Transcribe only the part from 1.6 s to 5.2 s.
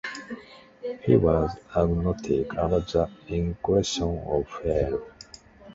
agnostic about the inclusion of Fali.